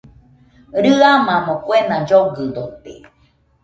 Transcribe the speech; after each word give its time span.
Rɨamamo 0.83 1.53
kuena 1.65 1.95
llogɨdote 2.07 2.93